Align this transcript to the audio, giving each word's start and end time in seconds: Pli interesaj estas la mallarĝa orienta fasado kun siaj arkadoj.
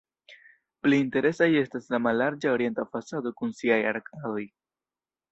Pli 0.85 0.97
interesaj 1.01 1.49
estas 1.59 1.89
la 1.95 1.99
mallarĝa 2.05 2.53
orienta 2.53 2.85
fasado 2.95 3.33
kun 3.41 3.53
siaj 3.61 3.77
arkadoj. 3.91 4.47